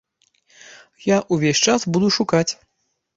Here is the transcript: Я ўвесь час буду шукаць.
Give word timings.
Я 1.07 1.17
ўвесь 1.35 1.61
час 1.67 1.85
буду 1.99 2.07
шукаць. 2.17 2.51